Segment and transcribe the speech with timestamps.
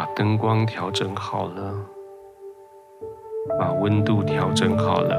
[0.00, 1.74] 把灯光调整好了，
[3.58, 5.14] 把温度调整好了，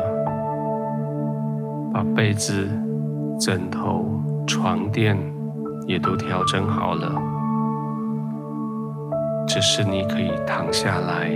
[1.93, 2.67] 把被子、
[3.39, 4.03] 枕头、
[4.47, 5.15] 床垫
[5.85, 7.13] 也都调整好了。
[9.47, 11.29] 这是你可以躺下来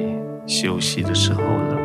[0.48, 1.78] 休息的时候了。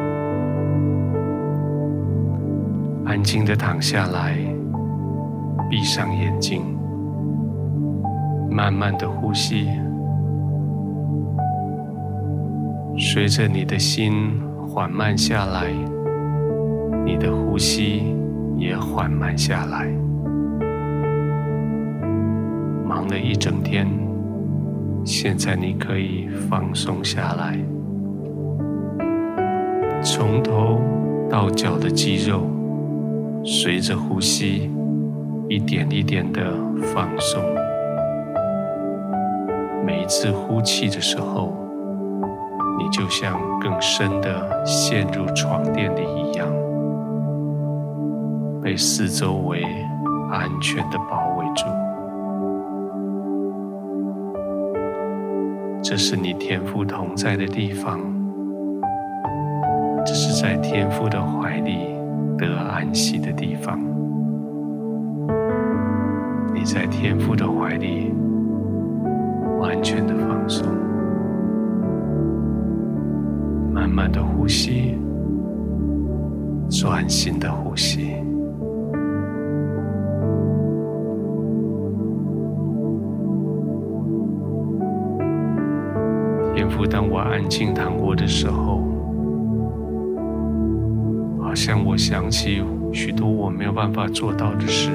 [3.04, 4.34] 安静的躺下来，
[5.68, 6.62] 闭上眼睛，
[8.50, 9.68] 慢慢的呼吸。
[13.02, 15.72] 随着你的心缓慢下来，
[17.02, 18.14] 你的呼吸
[18.58, 19.88] 也缓慢下来。
[22.86, 23.88] 忙了一整天，
[25.02, 27.58] 现在你可以放松下来，
[30.02, 30.78] 从头
[31.28, 32.42] 到脚的肌肉，
[33.42, 34.70] 随着呼吸
[35.48, 36.52] 一点一点的
[36.94, 37.42] 放松。
[39.86, 41.56] 每一次呼气的时候，
[42.80, 46.48] 你就像更深的陷入床垫里一样，
[48.62, 49.62] 被四周围
[50.30, 51.66] 安全的包围住。
[55.82, 58.00] 这是你天父同在的地方，
[60.06, 61.94] 这是在天父的怀里
[62.38, 63.78] 得安息的地方。
[66.54, 68.14] 你在天父的怀里
[69.58, 70.89] 完全的放松。
[73.90, 74.96] 慢慢的呼吸，
[76.70, 78.14] 专心的呼吸。
[86.54, 88.80] 天父，当我安静躺卧的时候，
[91.40, 94.88] 好像我想起许多我没有办法做到的事，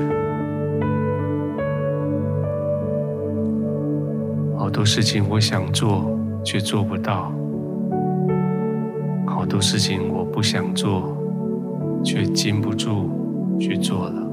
[4.58, 7.30] 好多事情我想做却做不到。
[9.45, 11.16] 好多事情我不想做，
[12.04, 13.11] 却禁不住
[13.60, 14.28] 去做了。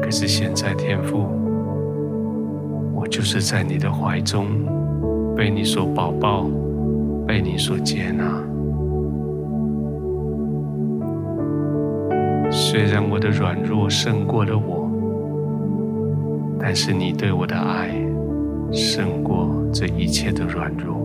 [0.00, 1.26] 可是现在，天父，
[2.94, 4.46] 我就是在你的怀中，
[5.36, 6.48] 被你所抱抱，
[7.26, 8.24] 被你所接纳。
[12.48, 14.88] 虽然我的软弱胜过了我，
[16.60, 17.90] 但是你对我的爱
[18.70, 21.00] 胜过这一切的软弱。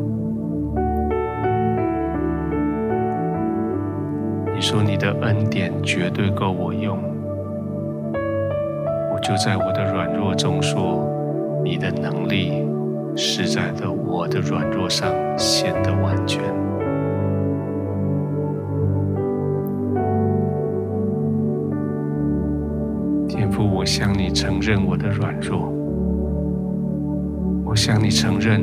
[4.56, 6.98] 你说你的恩典绝对够我用，
[9.14, 11.06] 我就在我的软弱中说，
[11.62, 12.66] 你的能力
[13.18, 16.42] 是在的我的软弱上显得完全。
[23.28, 25.70] 天父，我向你承认我的软弱，
[27.66, 28.62] 我向你承认，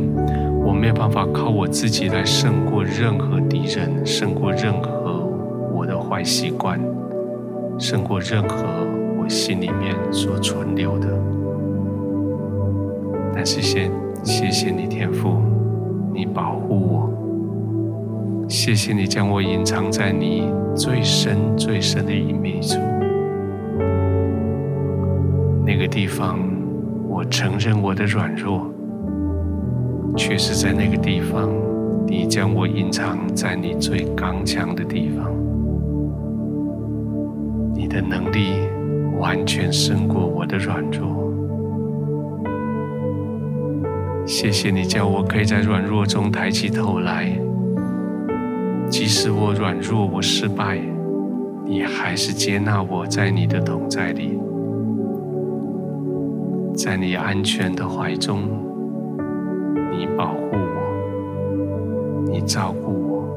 [0.64, 4.91] 我没有办法靠我自己来胜过任何敌人，胜过任何。
[6.12, 6.78] 坏习惯
[7.78, 8.86] 胜过任何
[9.18, 11.08] 我心里面所存留的，
[13.34, 13.90] 但是先
[14.22, 15.40] 谢谢你天父，
[16.12, 22.76] 你保护我，谢谢你将我隐藏在你最深最深的隐秘处，
[25.64, 26.38] 那个地方
[27.08, 28.70] 我承认我的软弱，
[30.14, 31.48] 却是在那个地方，
[32.06, 35.41] 你将我隐藏在你最刚强的地方。
[37.92, 38.54] 的能力
[39.18, 41.30] 完全胜过我的软弱，
[44.26, 47.38] 谢谢你叫我可以在软弱中抬起头来，
[48.88, 50.80] 即使我软弱，我失败，
[51.66, 54.40] 你还是接纳我在你的同在里，
[56.74, 58.38] 在你安全的怀中，
[59.92, 60.66] 你保护我，
[62.30, 63.28] 你照顾我，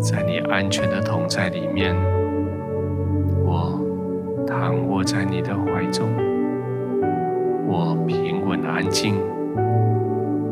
[0.00, 1.94] 在你安全的同在里面。
[5.04, 6.08] 在你的怀中，
[7.66, 9.16] 我平稳安静，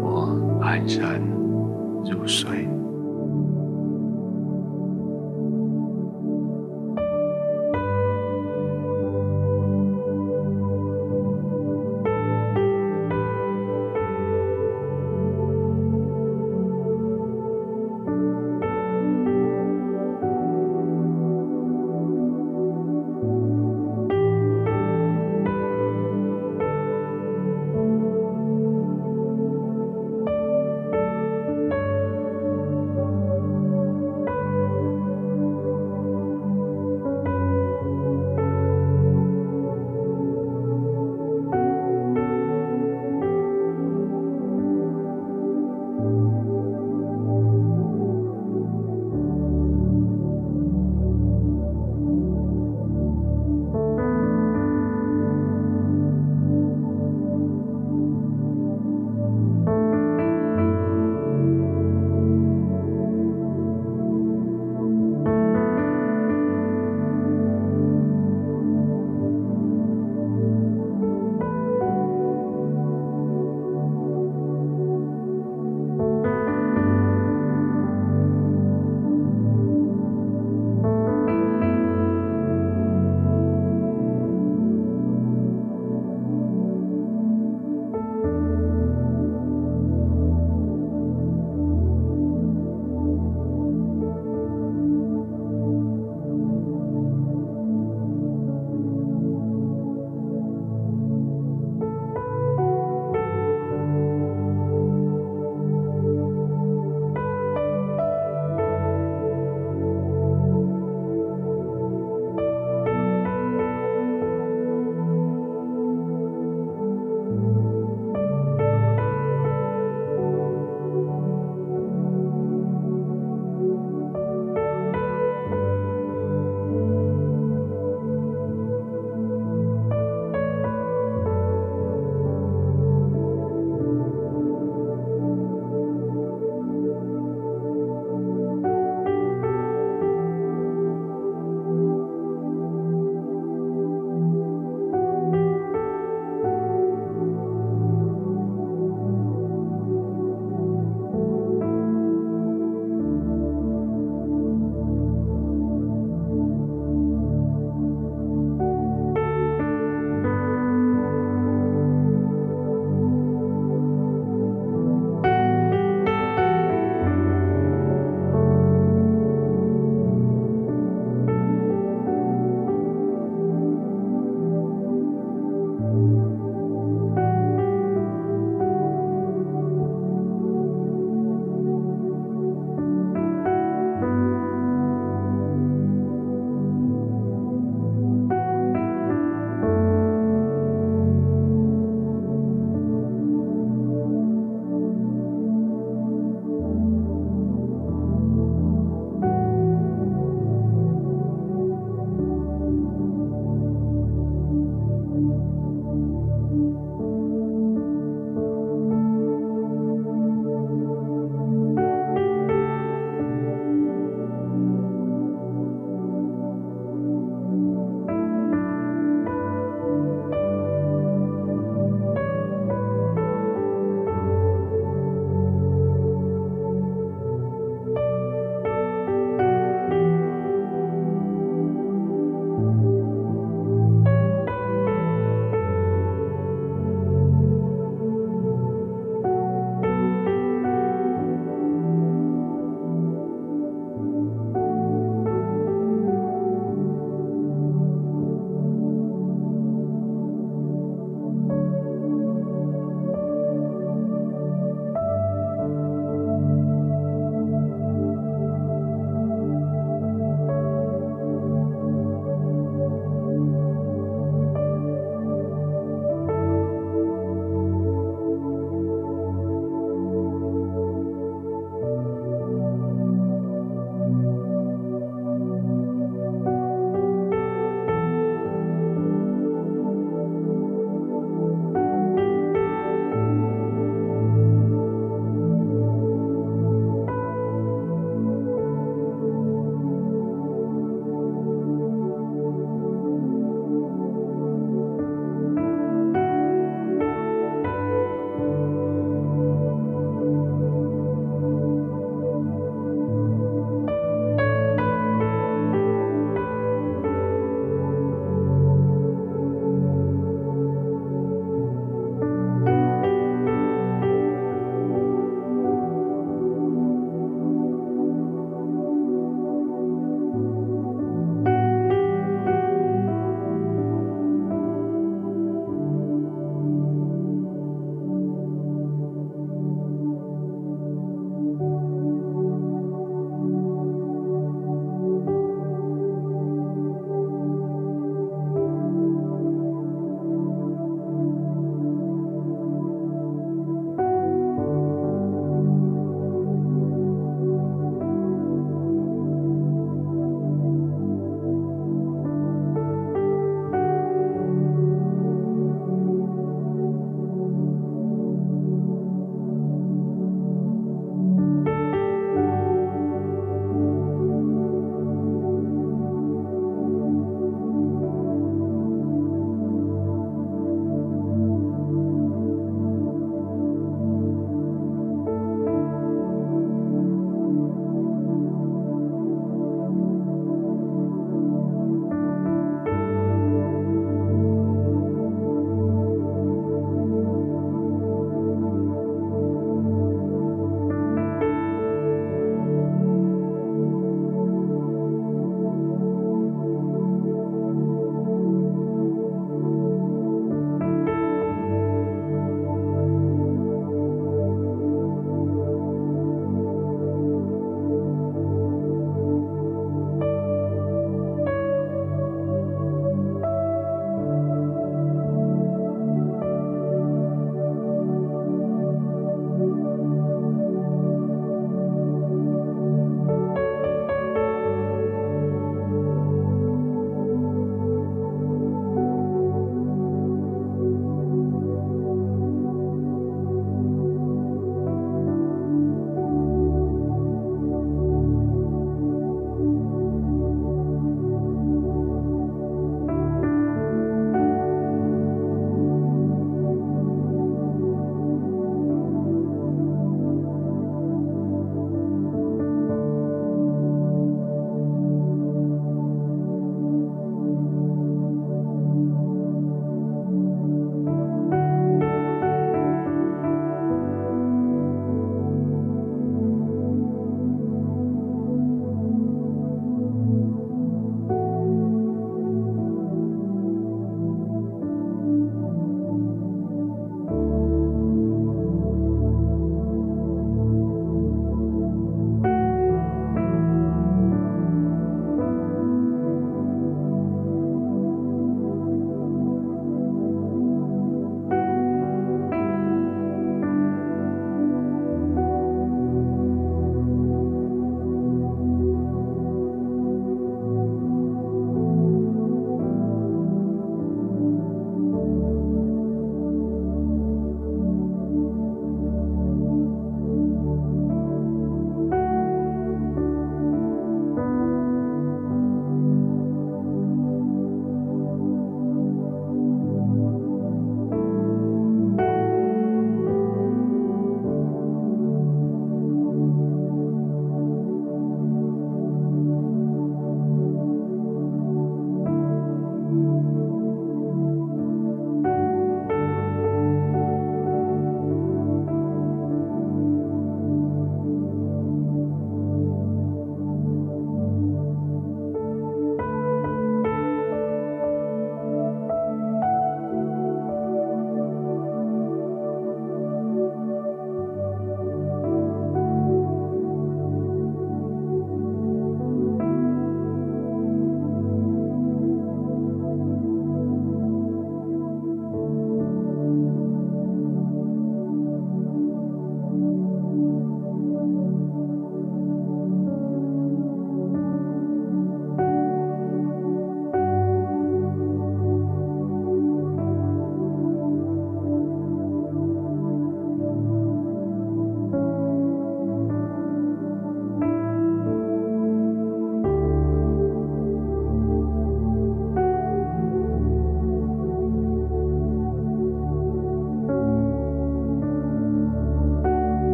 [0.00, 1.20] 我安然
[2.04, 2.77] 入睡。